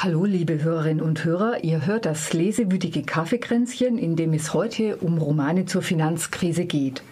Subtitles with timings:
[0.00, 1.64] Hallo, liebe Hörerinnen und Hörer.
[1.64, 7.02] Ihr hört das lesewütige Kaffeekränzchen, in dem es heute um Romane zur Finanzkrise geht.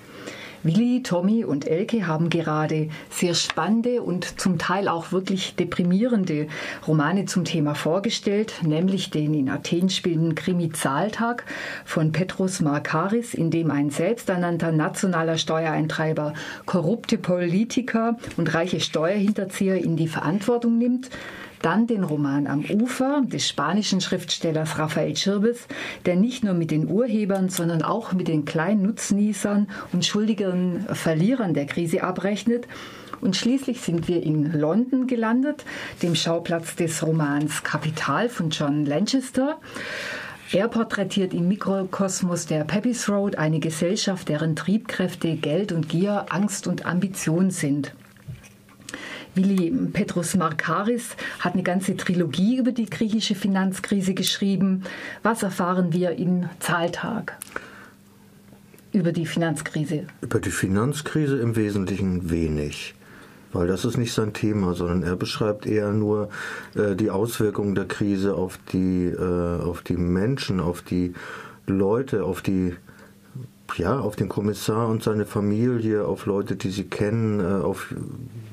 [0.63, 6.47] Willi, Tommy und Elke haben gerade sehr spannende und zum Teil auch wirklich deprimierende
[6.87, 11.45] Romane zum Thema vorgestellt, nämlich den in Athen spielenden Krimi Zahltag
[11.85, 16.35] von Petros Markaris, in dem ein selbsternannter nationaler Steuereintreiber
[16.67, 21.11] korrupte Politiker und reiche Steuerhinterzieher in die Verantwortung nimmt.
[21.63, 25.67] Dann den Roman Am Ufer des spanischen Schriftstellers Rafael Schirbes,
[26.05, 31.55] der nicht nur mit den Urhebern, sondern auch mit den kleinen Nutznießern und schuldigen Verlierern
[31.55, 32.67] der Krise abrechnet.
[33.21, 35.65] Und schließlich sind wir in London gelandet,
[36.03, 39.59] dem Schauplatz des Romans Kapital von John Lanchester.
[40.53, 46.69] Er porträtiert im Mikrokosmos der Pepys Road eine Gesellschaft, deren Triebkräfte Geld und Gier, Angst
[46.69, 47.93] und Ambition sind.
[49.37, 54.83] Willi Petrus Markaris hat eine ganze Trilogie über die griechische Finanzkrise geschrieben.
[55.23, 57.37] Was erfahren wir in Zahltag?
[58.97, 60.07] über die Finanzkrise?
[60.23, 62.95] Über die Finanzkrise im Wesentlichen wenig,
[63.53, 66.31] weil das ist nicht sein Thema, sondern er beschreibt eher nur
[66.75, 71.13] äh, die Auswirkungen der Krise auf die, äh, auf die Menschen, auf die
[71.67, 72.75] Leute, auf die
[73.77, 77.93] ja, auf den Kommissar und seine Familie, auf Leute, die sie kennen, äh, auf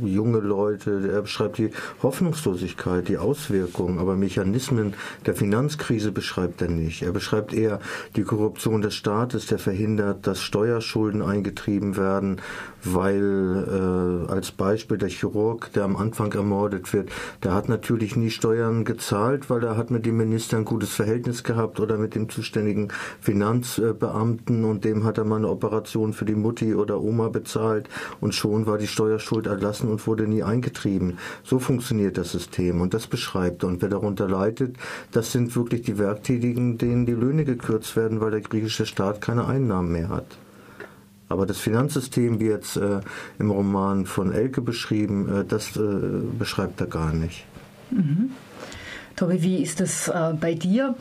[0.08, 1.10] junge Leute.
[1.12, 4.94] Er beschreibt die Hoffnungslosigkeit, die Auswirkungen, aber Mechanismen
[5.26, 7.02] der Finanzkrise beschreibt er nicht.
[7.02, 7.80] Er beschreibt eher
[8.16, 12.42] die Korruption des Staates, der verhindert, dass Steuerschulden eingetrieben werden,
[12.84, 17.10] weil äh, als Beispiel der Chirurg, der am Anfang ermordet wird,
[17.44, 21.44] der hat natürlich nie Steuern gezahlt, weil er hat mit dem Minister ein gutes Verhältnis
[21.44, 22.90] gehabt oder mit dem zuständigen
[23.22, 28.36] Finanzbeamten und dem hat er mal eine Operation für die Mutti oder Oma bezahlt und
[28.36, 31.18] schon war die Steuerschuld erlassen und wurde nie eingetrieben.
[31.44, 33.70] So funktioniert das System und das beschreibt er.
[33.70, 34.76] Und wer darunter leidet,
[35.12, 39.46] das sind wirklich die Werktätigen, denen die Löhne gekürzt werden, weil der griechische Staat keine
[39.46, 40.38] Einnahmen mehr hat.
[41.30, 43.00] Aber das Finanzsystem, wie jetzt äh,
[43.40, 45.82] im Roman von Elke beschrieben, äh, das äh,
[46.38, 47.46] beschreibt er gar nicht.
[47.92, 48.32] Mhm.
[49.16, 50.96] Tobi, wie ist das äh, bei dir?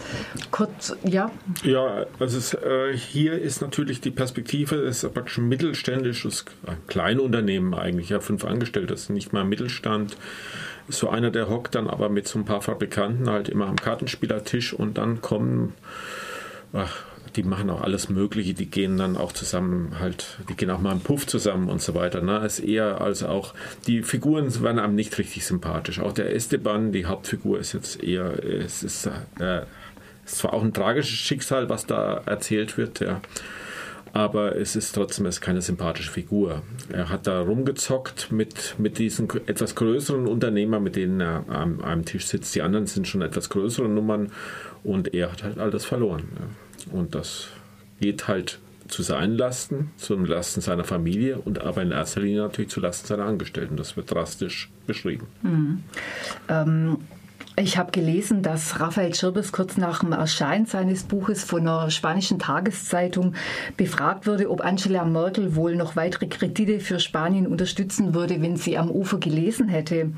[0.50, 1.30] Kurz, ja?
[1.64, 6.76] Ja, also es, äh, hier ist natürlich die Perspektive, es ist praktisch ein mittelständisches ein
[6.86, 10.16] Kleinunternehmen eigentlich, ja, fünf Angestellte, das ist nicht mal Mittelstand.
[10.88, 14.74] So einer, der hockt dann aber mit so ein paar Fabrikanten halt immer am Kartenspielertisch
[14.74, 15.74] und dann kommen
[16.72, 17.04] ach,
[17.36, 20.92] die machen auch alles Mögliche, die gehen dann auch zusammen halt, die gehen auch mal
[20.92, 22.20] im Puff zusammen und so weiter.
[22.20, 22.42] Ne?
[22.44, 23.54] Es ist eher als auch,
[23.86, 26.00] die Figuren werden einem nicht richtig sympathisch.
[26.00, 29.06] Auch der Esteban, die Hauptfigur, ist jetzt eher, es ist,
[29.40, 29.62] äh,
[30.24, 33.20] ist zwar auch ein tragisches Schicksal, was da erzählt wird, ja.
[34.14, 36.62] Aber es ist trotzdem ist keine sympathische Figur.
[36.92, 42.04] Er hat da rumgezockt mit, mit diesen etwas größeren Unternehmern, mit denen er am, am
[42.04, 42.54] Tisch sitzt.
[42.54, 44.30] Die anderen sind schon etwas größere Nummern
[44.84, 46.24] und er hat halt alles verloren.
[46.38, 46.46] Ja.
[46.90, 47.48] Und das
[48.00, 52.70] geht halt zu seinen Lasten, zum Lasten seiner Familie und aber in erster Linie natürlich
[52.70, 53.76] zu Lasten seiner Angestellten.
[53.76, 55.26] Das wird drastisch beschrieben.
[55.42, 55.82] Mhm.
[56.48, 56.96] Ähm
[57.54, 62.38] ich habe gelesen, dass Raphael Schirbes kurz nach dem Erscheinen seines Buches von einer spanischen
[62.38, 63.34] Tageszeitung
[63.76, 68.78] befragt wurde, ob Angela Merkel wohl noch weitere Kredite für Spanien unterstützen würde, wenn sie
[68.78, 70.12] am Ufer gelesen hätte.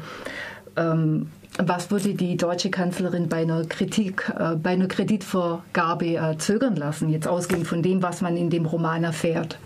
[0.76, 1.28] Ähm,
[1.58, 7.10] was würde die deutsche Kanzlerin bei einer Kritik, äh, bei einer Kreditvergabe äh, zögern lassen,
[7.10, 9.58] jetzt ausgehend von dem, was man in dem Roman erfährt?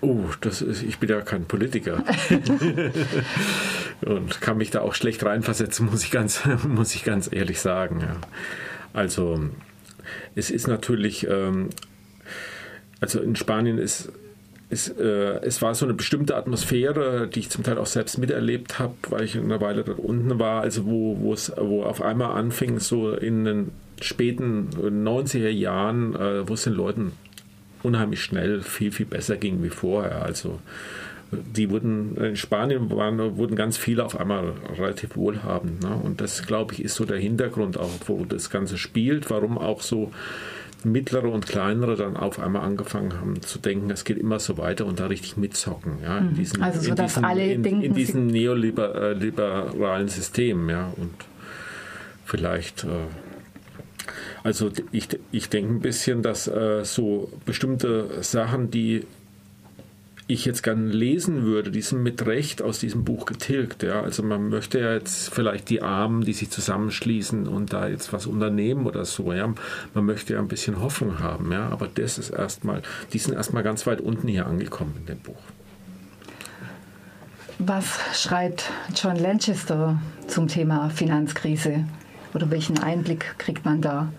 [0.00, 2.04] Oh, das ist, ich bin ja kein Politiker
[4.02, 8.00] und kann mich da auch schlecht reinversetzen, muss ich ganz, muss ich ganz ehrlich sagen.
[8.00, 8.16] Ja.
[8.92, 9.40] Also
[10.34, 11.70] es ist natürlich, ähm,
[13.00, 14.12] also in Spanien ist
[14.70, 18.78] es, äh, es war so eine bestimmte Atmosphäre, die ich zum Teil auch selbst miterlebt
[18.78, 22.36] habe, weil ich eine Weile dort unten war, also wo, wo es wo auf einmal
[22.36, 23.70] anfing, so in den
[24.00, 27.12] späten 90er Jahren, äh, wo es den Leuten
[27.82, 30.22] unheimlich schnell viel, viel besser ging wie vorher.
[30.22, 30.58] Also
[31.30, 35.82] die wurden in Spanien waren, wurden ganz viele auf einmal relativ wohlhabend.
[35.82, 35.94] Ne?
[35.94, 39.82] Und das, glaube ich, ist so der Hintergrund auch, wo das Ganze spielt, warum auch
[39.82, 40.12] so
[40.84, 44.86] mittlere und kleinere dann auf einmal angefangen haben zu denken, es geht immer so weiter
[44.86, 45.98] und da richtig mitzocken.
[46.02, 46.34] Ja, in mhm.
[46.34, 50.68] diesen, also so, in diesen, alle in, denken, in diesem neoliberalen System.
[50.70, 51.14] Ja, und
[52.24, 52.84] vielleicht...
[52.84, 52.88] Äh,
[54.42, 59.06] also ich, ich denke ein bisschen, dass äh, so bestimmte Sachen, die
[60.26, 63.82] ich jetzt gerne lesen würde, die sind mit Recht aus diesem Buch getilgt.
[63.82, 64.02] Ja?
[64.02, 68.26] Also man möchte ja jetzt vielleicht die Armen, die sich zusammenschließen und da jetzt was
[68.26, 69.32] unternehmen oder so.
[69.32, 69.52] Ja?
[69.92, 71.68] Man möchte ja ein bisschen Hoffnung haben, ja.
[71.68, 72.82] Aber das ist erstmal,
[73.12, 75.40] die sind erstmal ganz weit unten hier angekommen in dem Buch.
[77.58, 81.84] Was schreibt John Lanchester zum Thema Finanzkrise?
[82.32, 84.12] Oder welchen Einblick kriegt man da?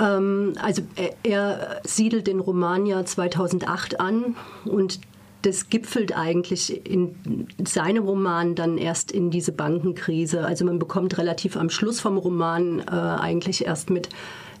[0.00, 4.98] Ähm, also er, er siedelt den Roman ja 2008 an und
[5.44, 10.44] das gipfelt eigentlich in seinem Roman dann erst in diese Bankenkrise.
[10.44, 14.08] Also man bekommt relativ am Schluss vom Roman äh, eigentlich erst mit,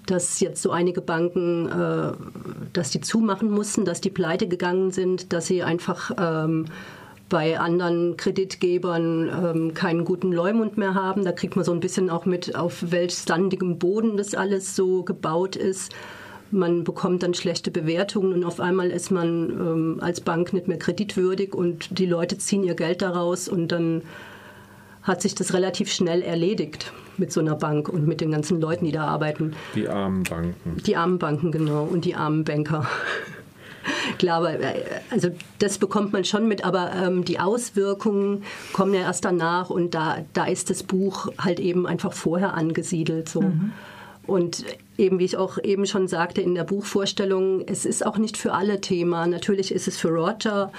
[0.06, 2.12] dass jetzt so einige Banken, äh,
[2.74, 6.66] dass die zumachen mussten, dass die pleite gegangen sind, dass sie einfach ähm,
[7.30, 11.24] bei anderen Kreditgebern ähm, keinen guten Leumund mehr haben.
[11.24, 15.02] Da kriegt man so ein bisschen auch mit, auf welch sandigem Boden das alles so
[15.02, 15.94] gebaut ist.
[16.54, 20.78] Man bekommt dann schlechte Bewertungen und auf einmal ist man ähm, als Bank nicht mehr
[20.78, 24.02] kreditwürdig und die Leute ziehen ihr Geld daraus und dann
[25.02, 28.86] hat sich das relativ schnell erledigt mit so einer Bank und mit den ganzen Leuten,
[28.86, 29.54] die da arbeiten.
[29.74, 30.82] Die armen Banken.
[30.86, 31.84] Die armen Banken, genau.
[31.84, 32.88] Und die armen Banker.
[34.18, 35.28] Klar, aber, äh, also
[35.58, 40.18] das bekommt man schon mit, aber ähm, die Auswirkungen kommen ja erst danach und da,
[40.32, 43.28] da ist das Buch halt eben einfach vorher angesiedelt.
[43.28, 43.42] So.
[43.42, 43.72] Mhm.
[44.26, 44.64] Und
[44.96, 48.52] eben, wie ich auch eben schon sagte in der Buchvorstellung, es ist auch nicht für
[48.52, 49.26] alle Thema.
[49.26, 50.72] Natürlich ist es für Roger,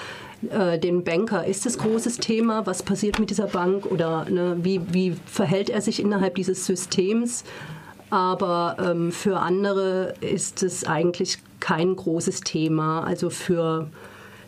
[0.50, 2.65] äh, den Banker, ist es großes Thema.
[2.65, 7.44] Was passiert mit dieser Bank oder ne, wie, wie verhält er sich innerhalb dieses Systems?
[8.09, 13.03] Aber ähm, für andere ist es eigentlich kein großes Thema.
[13.03, 13.89] Also für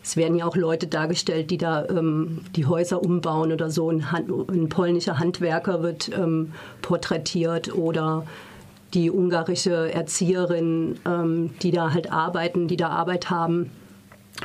[0.02, 3.90] es werden ja auch Leute dargestellt, die da ähm, die Häuser umbauen oder so.
[3.90, 8.24] Ein, Hand, ein polnischer Handwerker wird ähm, porträtiert oder
[8.94, 13.70] die ungarische Erzieherin, ähm, die da halt arbeiten, die da Arbeit haben.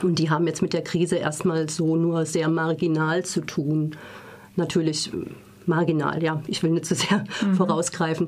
[0.02, 3.96] Und die haben jetzt mit der Krise erstmal so nur sehr marginal zu tun.
[4.56, 5.12] Natürlich
[5.66, 6.42] marginal, ja.
[6.48, 7.56] Ich will nicht zu so sehr mhm.
[7.56, 8.28] vorausgreifen.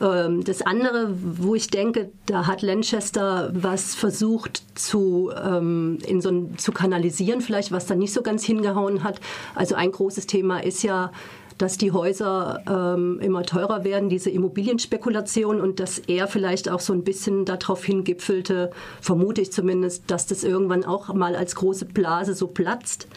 [0.00, 6.30] Ähm, das andere, wo ich denke, da hat Lanchester was versucht zu, ähm, in so
[6.30, 9.20] ein, zu kanalisieren, vielleicht was da nicht so ganz hingehauen hat.
[9.54, 11.10] Also ein großes Thema ist ja,
[11.58, 16.92] dass die Häuser ähm, immer teurer werden, diese Immobilienspekulation und dass er vielleicht auch so
[16.92, 18.70] ein bisschen darauf hingipfelte,
[19.00, 23.08] vermute ich zumindest, dass das irgendwann auch mal als große Blase so platzt.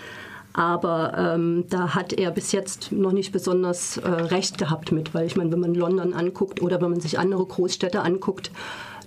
[0.53, 5.25] Aber ähm, da hat er bis jetzt noch nicht besonders äh, recht gehabt mit, weil
[5.25, 8.51] ich meine, wenn man London anguckt oder wenn man sich andere Großstädte anguckt,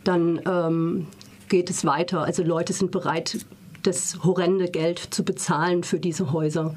[0.05, 1.07] dann ähm,
[1.49, 2.23] geht es weiter.
[2.23, 3.45] Also Leute sind bereit,
[3.83, 6.75] das horrende Geld zu bezahlen für diese Häuser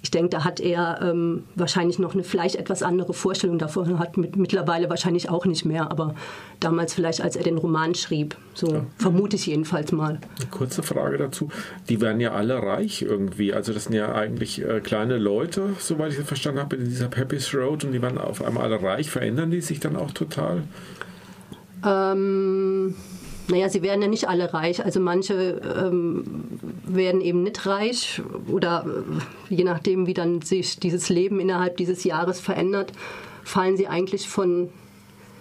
[0.00, 4.16] ich denke, da hat er ähm, wahrscheinlich noch eine vielleicht etwas andere Vorstellung davon, hat
[4.16, 6.14] mit, mittlerweile wahrscheinlich auch nicht mehr, aber
[6.60, 8.86] damals vielleicht, als er den Roman schrieb, so ja.
[8.96, 10.20] vermute ich jedenfalls mal.
[10.38, 11.50] Eine kurze Frage dazu.
[11.88, 16.12] Die werden ja alle reich irgendwie, also das sind ja eigentlich äh, kleine Leute, soweit
[16.12, 19.10] ich das verstanden habe, in dieser Pepys Road und die werden auf einmal alle reich.
[19.10, 20.62] Verändern die sich dann auch total?
[21.84, 22.94] Ähm
[23.48, 24.84] naja, sie werden ja nicht alle reich.
[24.84, 26.24] Also manche ähm,
[26.86, 32.04] werden eben nicht reich oder äh, je nachdem, wie dann sich dieses Leben innerhalb dieses
[32.04, 32.92] Jahres verändert,
[33.44, 34.68] fallen sie eigentlich von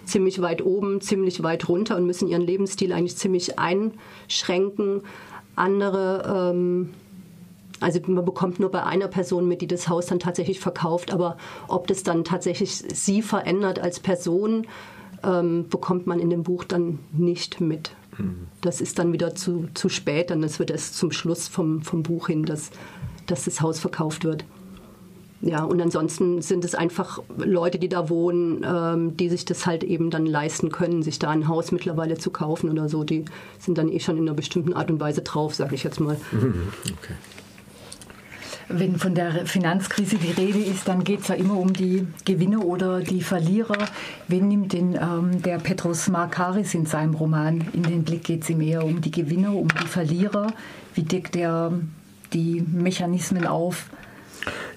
[0.06, 5.02] ziemlich weit oben, ziemlich weit runter und müssen ihren Lebensstil eigentlich ziemlich einschränken.
[5.56, 6.94] Andere, ähm,
[7.82, 11.38] also man bekommt nur bei einer Person mit, die das Haus dann tatsächlich verkauft, aber
[11.68, 14.66] ob das dann tatsächlich sie verändert als Person,
[15.24, 17.92] ähm, bekommt man in dem Buch dann nicht mit.
[18.18, 18.48] Mhm.
[18.62, 22.28] Das ist dann wieder zu, zu spät, dann wird es zum Schluss vom, vom Buch
[22.28, 22.72] hin, dass,
[23.26, 24.46] dass das Haus verkauft wird.
[25.42, 29.84] Ja, und ansonsten sind es einfach Leute, die da wohnen, ähm, die sich das halt
[29.84, 33.04] eben dann leisten können, sich da ein Haus mittlerweile zu kaufen oder so.
[33.04, 33.26] Die
[33.60, 36.18] sind dann eh schon in einer bestimmten Art und Weise drauf, sage ich jetzt mal.
[36.32, 36.70] Mhm.
[36.86, 37.14] Okay.
[38.70, 42.66] Wenn von der Finanzkrise die Rede ist, dann geht es ja immer um die Gewinner
[42.66, 43.88] oder die Verlierer.
[44.28, 48.26] Wen nimmt denn ähm, der Petros Markaris in seinem Roman in den Blick?
[48.26, 50.48] Geht es ihm eher um die Gewinner, um die Verlierer?
[50.96, 51.72] Wie deckt er
[52.34, 53.90] die Mechanismen auf?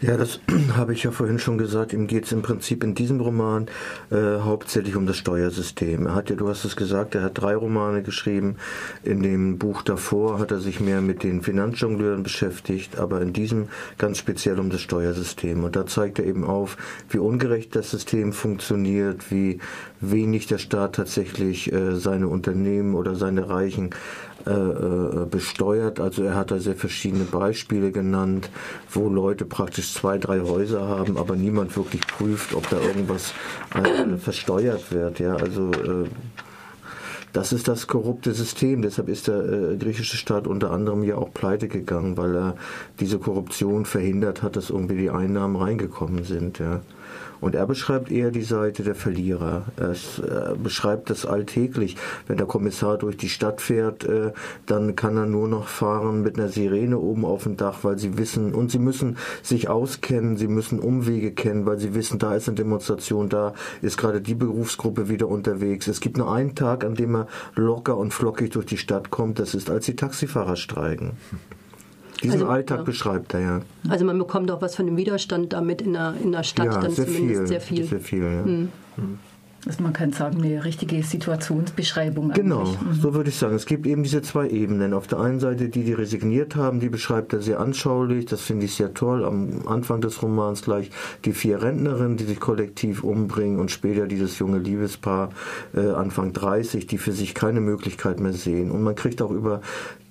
[0.01, 0.41] Ja, das
[0.77, 1.93] habe ich ja vorhin schon gesagt.
[1.93, 3.67] Ihm geht es im Prinzip in diesem Roman
[4.11, 6.07] äh, hauptsächlich um das Steuersystem.
[6.07, 8.57] Er hat ja, du hast es gesagt, er hat drei Romane geschrieben.
[9.03, 13.69] In dem Buch davor hat er sich mehr mit den Finanzjongleuren beschäftigt, aber in diesem
[13.99, 15.65] ganz speziell um das Steuersystem.
[15.65, 16.77] Und da zeigt er eben auf,
[17.09, 19.59] wie ungerecht das System funktioniert, wie
[20.01, 23.91] wenig der Staat tatsächlich äh, seine Unternehmen oder seine Reichen
[24.47, 26.01] äh, äh, besteuert.
[26.01, 28.49] Also er hat da sehr verschiedene Beispiele genannt,
[28.91, 33.35] wo Leute praktisch zwei, drei Häuser haben, aber niemand wirklich prüft, ob da irgendwas
[33.75, 35.19] äh, versteuert wird.
[35.19, 35.71] Ja, also
[37.33, 38.83] das ist das korrupte System.
[38.83, 42.57] Deshalb ist der griechische Staat unter anderem ja auch pleite gegangen, weil er
[42.99, 46.59] diese Korruption verhindert hat, dass irgendwie die Einnahmen reingekommen sind.
[46.59, 46.81] Ja.
[47.41, 49.65] Und er beschreibt eher die Seite der Verlierer.
[49.77, 51.97] Er beschreibt das alltäglich.
[52.27, 54.33] Wenn der Kommissar durch die Stadt fährt, äh,
[54.67, 58.19] dann kann er nur noch fahren mit einer Sirene oben auf dem Dach, weil sie
[58.19, 62.49] wissen, und sie müssen sich auskennen, sie müssen Umwege kennen, weil sie wissen, da ist
[62.49, 65.87] eine Demonstration, da ist gerade die Berufsgruppe wieder unterwegs.
[65.87, 69.39] Es gibt nur einen Tag, an dem er locker und flockig durch die Stadt kommt,
[69.39, 71.13] das ist, als die Taxifahrer streiken.
[72.23, 72.85] Diesen also, Alltag ja.
[72.85, 73.61] beschreibt er ja.
[73.89, 76.81] Also man bekommt auch was von dem Widerstand damit in der, in der Stadt ja,
[76.81, 77.85] dann sehr zumindest viel, sehr viel.
[77.85, 78.45] Sehr viel, ja.
[78.45, 78.69] Hm.
[78.97, 79.19] Hm.
[79.67, 82.33] Also man kann sagen, eine richtige Situationsbeschreibung.
[82.33, 82.95] Genau, mhm.
[82.95, 83.55] so würde ich sagen.
[83.55, 84.95] Es gibt eben diese zwei Ebenen.
[84.95, 88.25] Auf der einen Seite die, die resigniert haben, die beschreibt er sehr anschaulich.
[88.25, 89.25] Das finde ich sehr toll.
[89.25, 90.91] Am Anfang des Romans gleich
[91.27, 95.31] die vier Rentnerinnen, die sich kollektiv umbringen und später dieses junge Liebespaar
[95.75, 98.71] äh, Anfang 30, die für sich keine Möglichkeit mehr sehen.
[98.71, 99.61] Und man kriegt auch über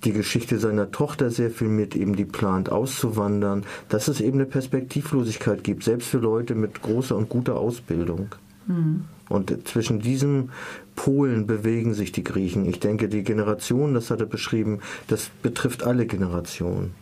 [0.04, 4.46] die Geschichte seiner Tochter sehr viel mit, eben die plant auszuwandern, dass es eben eine
[4.46, 8.28] Perspektivlosigkeit gibt, selbst für Leute mit großer und guter Ausbildung.
[8.70, 9.04] Mhm.
[9.28, 10.50] Und zwischen diesen
[10.96, 12.64] Polen bewegen sich die Griechen.
[12.64, 16.94] Ich denke, die Generation, das hat er beschrieben, das betrifft alle Generationen.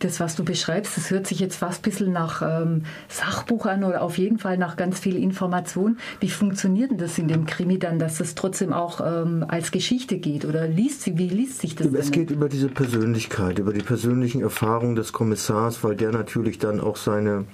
[0.00, 3.82] Das, was du beschreibst, das hört sich jetzt fast ein bisschen nach ähm, Sachbuch an
[3.82, 5.96] oder auf jeden Fall nach ganz viel Information.
[6.20, 10.18] Wie funktioniert denn das in dem Krimi dann, dass das trotzdem auch ähm, als Geschichte
[10.18, 10.44] geht?
[10.44, 11.86] Oder liest sie, wie liest sich das?
[11.86, 16.80] Es geht über diese Persönlichkeit, über die persönlichen Erfahrungen des Kommissars, weil der natürlich dann
[16.80, 17.46] auch seine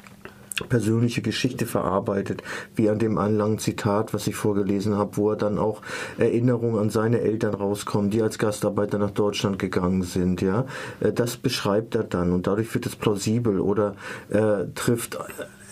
[0.69, 2.43] persönliche Geschichte verarbeitet,
[2.75, 5.83] wie an dem anlangen Zitat, was ich vorgelesen habe, wo er dann auch
[6.19, 10.67] Erinnerungen an seine Eltern rauskommen, die als Gastarbeiter nach Deutschland gegangen sind, ja.
[11.01, 13.95] Äh, das beschreibt er dann und dadurch wird es plausibel oder
[14.29, 15.19] er trifft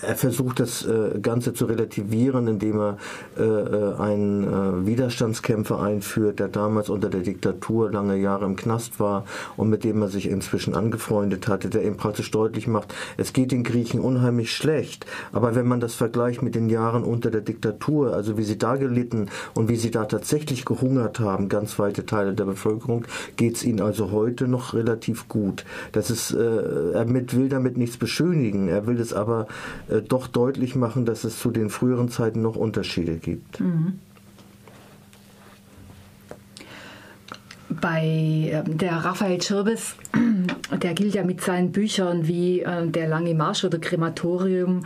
[0.03, 2.99] er versucht das äh, Ganze zu relativieren, indem er
[3.39, 9.25] äh, äh, einen Widerstandskämpfer einführt, der damals unter der Diktatur lange Jahre im Knast war
[9.57, 13.53] und mit dem er sich inzwischen angefreundet hatte, der ihm praktisch deutlich macht, es geht
[13.53, 15.07] den Griechen unheimlich schlecht.
[15.33, 18.77] Aber wenn man das vergleicht mit den Jahren unter der Diktatur, also wie sie da
[18.77, 23.05] gelitten und wie sie da tatsächlich gehungert haben, ganz weite Teile der Bevölkerung,
[23.37, 25.65] geht es ihnen also heute noch relativ gut.
[25.93, 29.47] Das ist, er will damit nichts beschönigen, er will es aber
[29.91, 33.61] äh, doch deutlich machen, dass es zu den früheren Zeiten noch Unterschiede gibt.
[33.61, 33.99] Mhm.
[37.69, 39.95] Bei äh, der Raphael Schirbes,
[40.83, 44.85] der gilt ja mit seinen Büchern wie äh, Der lange Marsch oder Krematorium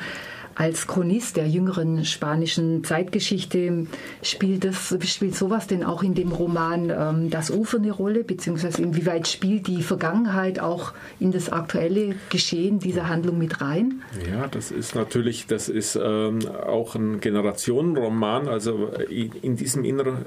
[0.54, 3.87] als Chronist der jüngeren spanischen Zeitgeschichte
[4.23, 8.82] spielt, das, spielt sowas denn auch in dem Roman ähm, Das Ufer eine Rolle, beziehungsweise
[8.82, 14.02] inwieweit spielt die Vergangenheit auch in das aktuelle Geschehen dieser Handlung mit rein?
[14.30, 20.25] Ja, das ist natürlich, das ist ähm, auch ein Generationenroman, also in, in diesem inneren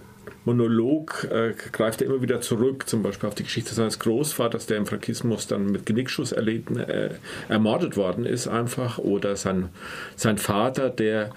[0.48, 4.78] Monolog äh, greift er immer wieder zurück, zum Beispiel auf die Geschichte seines Großvaters, der
[4.78, 7.10] im Frankismus dann mit Genickschuss erlitten, äh,
[7.50, 9.68] ermordet worden ist einfach, oder sein,
[10.16, 11.32] sein Vater, der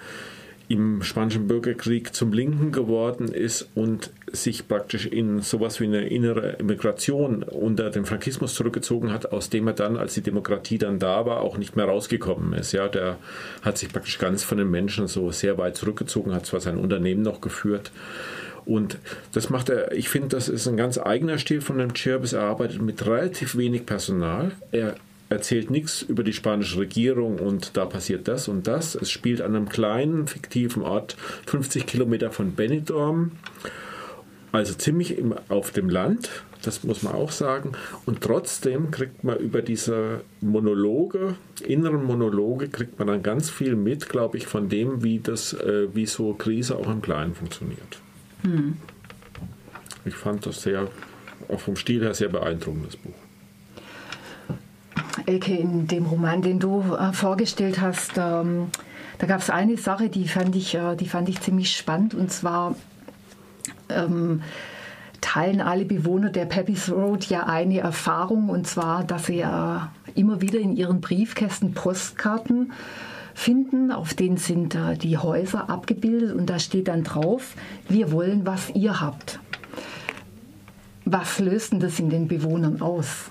[0.69, 6.51] im Spanischen Bürgerkrieg zum Linken geworden ist und sich praktisch in sowas wie eine innere
[6.61, 11.27] Immigration unter den Frankismus zurückgezogen hat, aus dem er dann, als die Demokratie dann da
[11.27, 12.71] war, auch nicht mehr rausgekommen ist.
[12.71, 13.19] Ja, der
[13.63, 17.23] hat sich praktisch ganz von den Menschen so sehr weit zurückgezogen, hat zwar sein Unternehmen
[17.23, 17.91] noch geführt,
[18.65, 18.99] und
[19.33, 22.33] das macht er, ich finde, das ist ein ganz eigener Stil von dem Chirbis.
[22.33, 24.53] Er arbeitet mit relativ wenig Personal.
[24.73, 24.95] Er
[25.31, 28.97] erzählt nichts über die spanische Regierung und da passiert das und das.
[28.97, 33.33] Es spielt an einem kleinen, fiktiven Ort 50 Kilometer von Benidorm,
[34.53, 36.29] also ziemlich im, auf dem Land,
[36.63, 37.73] das muss man auch sagen.
[38.07, 44.09] Und trotzdem kriegt man über diese Monologe, inneren Monologe, kriegt man dann ganz viel mit,
[44.09, 48.01] glaube ich, von dem, wie, das, äh, wie so Krise auch im Kleinen funktioniert.
[48.43, 48.77] Hm.
[50.05, 50.89] Ich fand das sehr,
[51.49, 53.15] auch vom Stil her sehr beeindruckend, das Buch.
[55.27, 58.69] Elke, in dem Roman, den du äh, vorgestellt hast, ähm,
[59.19, 62.33] da gab es eine Sache, die fand ich, äh, die fand ich ziemlich spannend und
[62.33, 62.75] zwar
[63.91, 64.43] ähm,
[65.21, 69.79] teilen alle Bewohner der Pepys Road ja eine Erfahrung und zwar, dass sie äh,
[70.15, 72.73] immer wieder in ihren Briefkästen Postkarten
[73.41, 73.91] finden.
[73.91, 77.55] Auf denen sind äh, die Häuser abgebildet und da steht dann drauf,
[77.89, 79.41] wir wollen, was ihr habt.
[81.07, 83.31] Was löst denn das in den Bewohnern aus?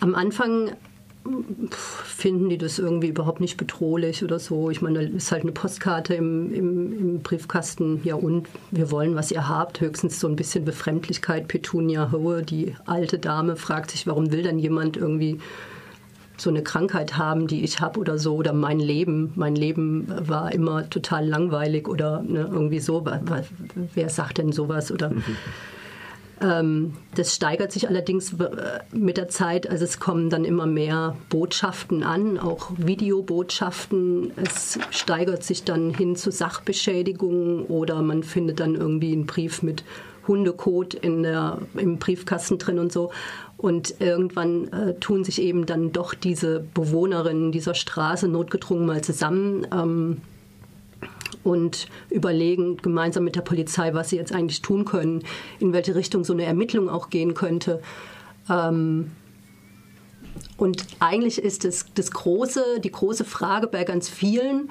[0.00, 0.72] Am Anfang
[2.04, 4.70] finden die das irgendwie überhaupt nicht bedrohlich oder so.
[4.70, 8.00] Ich meine, da ist halt eine Postkarte im, im, im, Briefkasten.
[8.04, 9.80] Ja, und wir wollen, was ihr habt.
[9.80, 11.48] Höchstens so ein bisschen Befremdlichkeit.
[11.48, 15.38] Petunia Hohe, die alte Dame, fragt sich, warum will dann jemand irgendwie
[16.36, 19.32] so eine Krankheit haben, die ich habe oder so, oder mein Leben.
[19.36, 23.04] Mein Leben war immer total langweilig oder ne, irgendwie so.
[23.94, 24.92] Wer sagt denn sowas?
[24.92, 25.10] Oder.
[25.10, 25.24] Mhm.
[26.40, 29.68] Ähm, das steigert sich allerdings äh, mit der Zeit.
[29.70, 34.32] Also es kommen dann immer mehr Botschaften an, auch Videobotschaften.
[34.36, 39.84] Es steigert sich dann hin zu Sachbeschädigungen oder man findet dann irgendwie einen Brief mit
[40.26, 43.10] Hundekot in der, im Briefkasten drin und so.
[43.56, 49.66] Und irgendwann äh, tun sich eben dann doch diese Bewohnerinnen dieser Straße notgedrungen mal zusammen.
[49.72, 50.20] Ähm,
[51.42, 55.22] und überlegen gemeinsam mit der Polizei, was sie jetzt eigentlich tun können,
[55.60, 57.80] in welche Richtung so eine Ermittlung auch gehen könnte.
[58.50, 59.12] Ähm,
[60.56, 64.70] und eigentlich ist das, das große, die große Frage bei ganz vielen,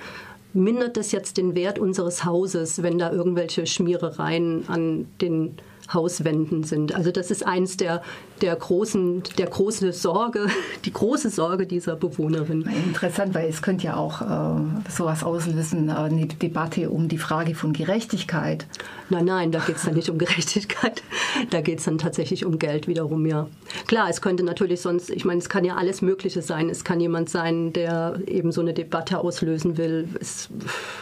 [0.56, 5.58] mindert das jetzt den Wert unseres Hauses, wenn da irgendwelche Schmierereien an den
[5.94, 6.96] Hauswänden sind.
[6.96, 8.02] Also das ist eins der,
[8.42, 10.48] der großen, der große Sorge,
[10.86, 12.64] die große Sorge dieser Bewohnerin.
[12.86, 17.56] Interessant, weil es könnte ja auch äh, sowas auslösen, äh, eine Debatte um die Frage
[17.56, 18.66] von Gerechtigkeit.
[19.10, 21.04] Nein, nein, da geht es dann nicht um Gerechtigkeit.
[21.50, 23.48] Da geht es dann tatsächlich um Geld wiederum, ja.
[23.88, 26.70] Klar, es könnte natürlich sonst, ich meine, es kann ja alles Mögliche sein.
[26.70, 30.08] Es kann jemand sein, der eben so eine Debatte auslösen will.
[30.20, 30.50] Es,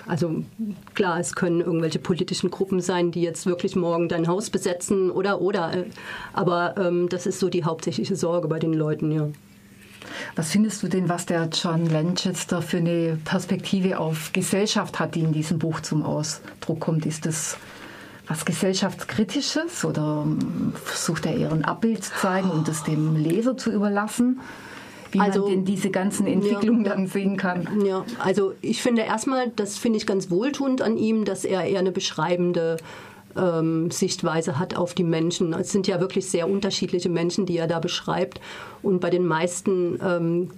[0.07, 0.43] also
[0.93, 5.41] klar, es können irgendwelche politischen Gruppen sein, die jetzt wirklich morgen dein Haus besetzen oder
[5.41, 5.71] oder.
[6.33, 9.27] Aber ähm, das ist so die hauptsächliche Sorge bei den Leuten, ja.
[10.35, 15.21] Was findest du denn, was der John Lanchester für eine Perspektive auf Gesellschaft hat, die
[15.21, 17.05] in diesem Buch zum Ausdruck kommt?
[17.05, 17.57] Ist das
[18.27, 20.25] was gesellschaftskritisches oder
[20.85, 24.39] versucht er eher ein Abbild zu zeigen und es dem Leser zu überlassen?
[25.11, 27.85] Wie also, man denn diese ganzen Entwicklungen ja, dann sehen kann.
[27.85, 31.79] Ja, also ich finde erstmal, das finde ich ganz wohltuend an ihm, dass er eher
[31.79, 32.77] eine beschreibende
[33.37, 35.53] ähm, Sichtweise hat auf die Menschen.
[35.53, 38.39] Es sind ja wirklich sehr unterschiedliche Menschen, die er da beschreibt.
[38.81, 40.51] Und bei den meisten ähm,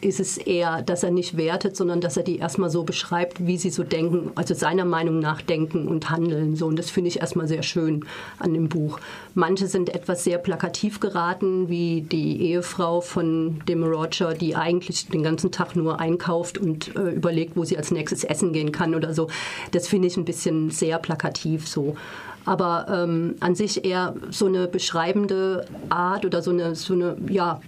[0.00, 3.56] ist es eher, dass er nicht wertet, sondern dass er die erstmal so beschreibt, wie
[3.56, 6.56] sie so denken, also seiner Meinung nach denken und handeln.
[6.56, 6.66] So.
[6.66, 8.04] Und das finde ich erstmal sehr schön
[8.38, 8.98] an dem Buch.
[9.34, 15.22] Manche sind etwas sehr plakativ geraten, wie die Ehefrau von dem Roger, die eigentlich den
[15.22, 19.14] ganzen Tag nur einkauft und äh, überlegt, wo sie als nächstes essen gehen kann oder
[19.14, 19.28] so.
[19.72, 21.96] Das finde ich ein bisschen sehr plakativ so
[22.44, 27.60] aber ähm, an sich eher so eine beschreibende Art oder so eine, so eine ja,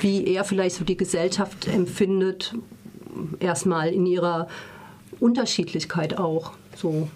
[0.00, 2.54] wie er vielleicht so die Gesellschaft empfindet,
[3.40, 4.48] erstmal in ihrer
[5.20, 6.52] Unterschiedlichkeit auch.
[6.76, 7.08] So.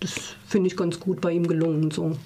[0.00, 0.14] Das
[0.46, 1.90] finde ich ganz gut bei ihm gelungen.
[1.90, 2.16] So.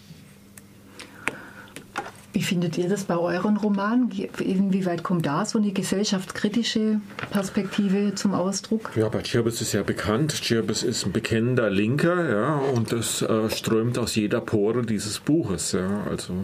[2.35, 4.11] Wie findet ihr das bei euren Romanen?
[4.41, 8.91] Inwieweit kommt da so eine gesellschaftskritische Perspektive zum Ausdruck?
[8.97, 10.33] Ja, bei Chirbis ist ja bekannt.
[10.43, 15.71] Chirbis ist ein bekennender Linker, ja, und das äh, strömt aus jeder Pore dieses Buches.
[15.73, 16.03] Ja.
[16.11, 16.35] Also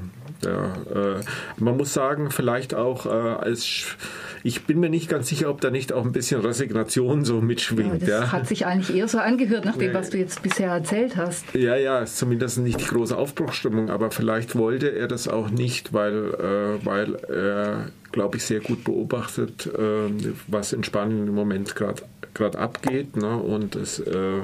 [0.45, 1.21] ja, äh,
[1.59, 3.97] man muss sagen, vielleicht auch äh, als
[4.43, 8.03] ich bin mir nicht ganz sicher, ob da nicht auch ein bisschen Resignation so mitschwingt.
[8.03, 8.33] Ja, das ja.
[8.33, 11.45] hat sich eigentlich eher so angehört, nach dem, was du jetzt bisher erzählt hast.
[11.55, 15.93] Ja, ja, ist zumindest nicht die große Aufbruchstimmung, aber vielleicht wollte er das auch nicht,
[15.93, 20.11] weil, äh, weil er, glaube ich, sehr gut beobachtet, äh,
[20.47, 23.17] was in Spanien im Moment gerade abgeht.
[23.17, 23.37] Ne?
[23.37, 24.41] Und es äh,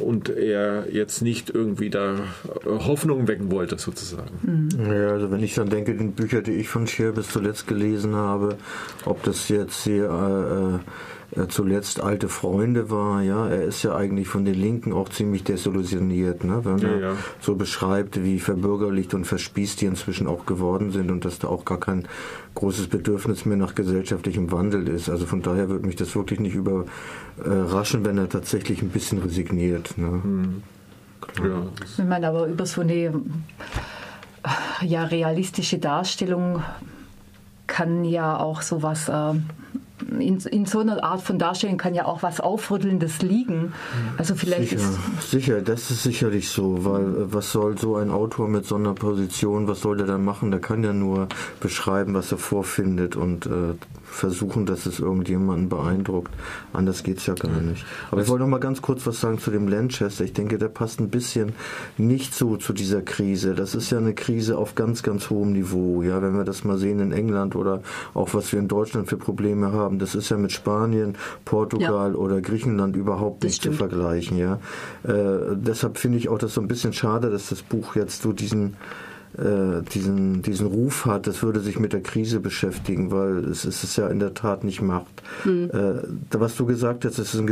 [0.00, 2.16] und er jetzt nicht irgendwie da
[2.64, 4.30] Hoffnung wecken wollte, sozusagen.
[4.42, 4.92] Mhm.
[4.92, 8.14] Ja, also wenn ich dann denke, den Bücher, die ich von Scher bis zuletzt gelesen
[8.14, 8.56] habe,
[9.04, 10.78] ob das jetzt hier äh, äh äh,
[11.48, 16.42] zuletzt alte Freunde war, ja, er ist ja eigentlich von den Linken auch ziemlich desillusioniert,
[16.42, 16.64] ne?
[16.64, 17.16] wenn ja, er ja.
[17.40, 21.64] so beschreibt, wie verbürgerlicht und verspießt die inzwischen auch geworden sind und dass da auch
[21.64, 22.08] gar kein
[22.56, 25.08] großes Bedürfnis mehr nach gesellschaftlichem Wandel ist.
[25.08, 29.96] Also von daher würde mich das wirklich nicht überraschen, wenn er tatsächlich ein bisschen resigniert.
[29.98, 30.08] Ne?
[30.08, 30.62] Mhm.
[31.38, 31.62] Ja.
[31.84, 33.22] Ich meine, aber über so eine
[34.82, 36.62] ja, realistische Darstellung
[37.66, 39.34] kann ja auch sowas äh,
[40.18, 43.72] in, in, so einer Art von Darstellung kann ja auch was Aufrüttelndes liegen.
[44.16, 48.48] Also vielleicht sicher, ist sicher, das ist sicherlich so, weil was soll so ein Autor
[48.48, 50.50] mit so einer Position, was soll der dann machen?
[50.50, 51.28] Der kann ja nur
[51.60, 53.74] beschreiben, was er vorfindet und äh,
[54.10, 56.32] versuchen, dass es irgendjemanden beeindruckt.
[56.72, 57.84] Anders geht es ja gar nicht.
[58.10, 60.24] Aber ich wollte noch mal ganz kurz was sagen zu dem Lanchester.
[60.24, 61.52] Ich denke, der passt ein bisschen
[61.96, 63.54] nicht so zu dieser Krise.
[63.54, 66.02] Das ist ja eine Krise auf ganz, ganz hohem Niveau.
[66.02, 67.82] Ja, wenn wir das mal sehen in England oder
[68.14, 72.18] auch was wir in Deutschland für Probleme haben, das ist ja mit Spanien, Portugal ja.
[72.18, 74.36] oder Griechenland überhaupt nicht zu vergleichen.
[74.36, 74.58] Ja,
[75.04, 78.32] äh, deshalb finde ich auch das so ein bisschen schade, dass das Buch jetzt so
[78.32, 78.76] diesen
[79.34, 83.96] diesen, diesen Ruf hat, das würde sich mit der Krise beschäftigen, weil es, es ist
[83.96, 85.22] ja in der Tat nicht macht.
[85.44, 85.70] Mhm.
[85.72, 87.46] Äh, was du gesagt hast, es ist ein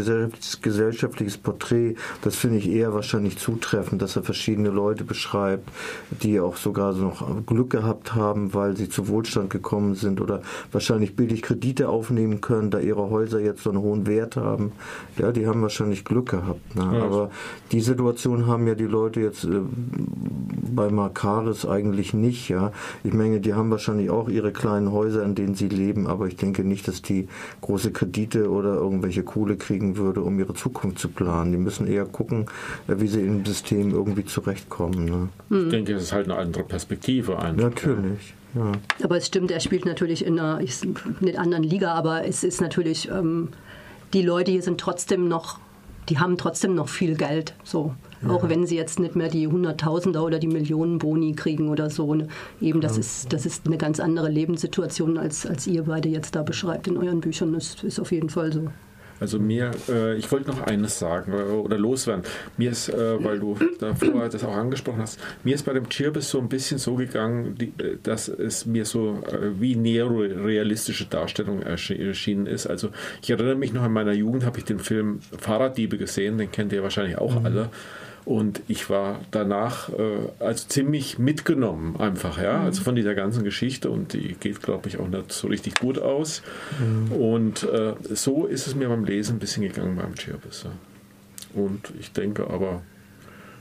[0.62, 5.69] gesellschaftliches Porträt, das finde ich eher wahrscheinlich zutreffend, dass er verschiedene Leute beschreibt,
[6.23, 10.43] die auch sogar so noch Glück gehabt haben, weil sie zu Wohlstand gekommen sind oder
[10.73, 14.73] wahrscheinlich billig Kredite aufnehmen können, da ihre Häuser jetzt so einen hohen Wert haben.
[15.17, 16.75] Ja, die haben wahrscheinlich Glück gehabt.
[16.77, 16.91] Ne?
[16.93, 17.05] Ja.
[17.05, 17.31] Aber
[17.73, 19.61] die Situation haben ja die Leute jetzt äh,
[20.75, 22.49] bei Makaris eigentlich nicht.
[22.49, 22.73] Ja,
[23.05, 26.37] ich meine, die haben wahrscheinlich auch ihre kleinen Häuser, in denen sie leben, aber ich
[26.37, 27.29] denke nicht, dass die
[27.61, 31.53] große Kredite oder irgendwelche Kohle kriegen würde, um ihre Zukunft zu planen.
[31.53, 32.47] Die müssen eher gucken,
[32.87, 35.05] äh, wie sie im System irgendwie zurechtkommen.
[35.05, 35.29] Ne?
[35.65, 37.57] Ich denke, es ist halt eine andere Perspektive einfach.
[37.57, 38.35] Natürlich.
[38.55, 38.73] Ja.
[39.03, 40.81] Aber es stimmt, er spielt natürlich in einer ich,
[41.21, 43.49] nicht anderen Liga, aber es ist natürlich, ähm,
[44.13, 45.59] die Leute hier sind trotzdem noch,
[46.09, 47.55] die haben trotzdem noch viel Geld.
[47.63, 47.95] So.
[48.23, 48.31] Ja.
[48.31, 52.15] Auch wenn sie jetzt nicht mehr die Hunderttausender oder die Millionen Boni kriegen oder so.
[52.15, 52.29] Ne?
[52.61, 53.01] Eben, das, ja.
[53.01, 56.97] ist, das ist eine ganz andere Lebenssituation, als, als ihr beide jetzt da beschreibt in
[56.97, 57.53] euren Büchern.
[57.53, 58.69] Das ist auf jeden Fall so.
[59.21, 62.25] Also mir, äh, ich wollte noch eines sagen äh, oder loswerden.
[62.57, 66.31] Mir ist, äh, weil du davor das auch angesprochen hast, mir ist bei dem Chirbis
[66.31, 71.63] so ein bisschen so gegangen, die, äh, dass es mir so äh, wie neorealistische Darstellung
[71.63, 72.67] erschienen ist.
[72.67, 72.91] Also
[73.23, 76.73] ich erinnere mich noch in meiner Jugend, habe ich den Film Fahrraddiebe gesehen, den kennt
[76.73, 77.47] ihr wahrscheinlich auch mhm.
[77.47, 77.71] alle.
[78.29, 82.64] Und ich war danach äh, also ziemlich mitgenommen einfach, ja, mhm.
[82.67, 85.99] also von dieser ganzen Geschichte und die geht, glaube ich, auch nicht so richtig gut
[85.99, 86.43] aus.
[86.79, 87.12] Mhm.
[87.12, 90.67] Und äh, so ist es mir beim Lesen ein bisschen gegangen beim Chirbis.
[91.55, 92.83] Und ich denke aber,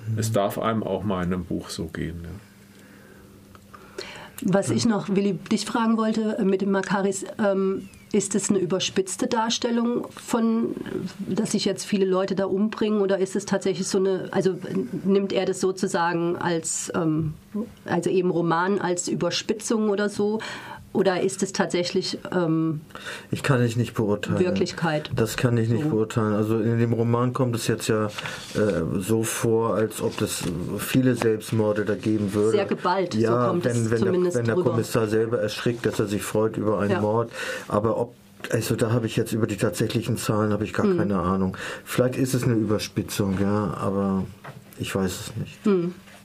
[0.10, 0.20] mhm.
[0.20, 2.20] es darf einem auch mal in einem Buch so gehen.
[2.26, 4.04] Ja.
[4.42, 8.60] Was ich noch, Willi, dich fragen wollte äh, mit dem Makaris, ähm, ist es eine
[8.60, 10.76] überspitzte Darstellung von,
[11.20, 14.56] dass sich jetzt viele Leute da umbringen oder ist es tatsächlich so eine, also
[15.04, 17.34] nimmt er das sozusagen als, ähm,
[17.86, 20.40] also eben Roman als Überspitzung oder so?
[20.94, 22.82] Oder ist es tatsächlich ähm,
[23.30, 24.40] Ich kann ich nicht beurteilen.
[24.40, 25.12] Wirklichkeit?
[25.16, 25.90] Das kann ich nicht so.
[25.90, 26.34] beurteilen.
[26.34, 28.10] Also in dem Roman kommt es jetzt ja äh,
[28.98, 30.44] so vor, als ob es
[30.80, 32.52] viele Selbstmorde da geben würde.
[32.52, 35.86] Sehr geballt, ja, so kommt wenn, es wenn zumindest der, wenn der Kommissar selber erschrickt,
[35.86, 37.02] dass er sich freut über einen ja.
[37.02, 37.32] Mord.
[37.68, 38.16] Aber ob
[38.52, 40.98] also da habe ich jetzt über die tatsächlichen Zahlen habe ich gar hm.
[40.98, 41.58] keine Ahnung.
[41.84, 44.26] Vielleicht ist es eine Überspitzung, ja, aber
[44.78, 45.66] ich weiß es nicht.
[45.66, 45.94] Hm.